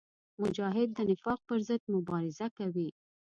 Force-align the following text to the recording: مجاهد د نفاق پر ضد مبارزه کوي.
مجاهد 0.41 0.89
د 0.93 0.99
نفاق 1.09 1.39
پر 1.47 1.59
ضد 1.67 1.83
مبارزه 1.95 2.47
کوي. 2.57 2.89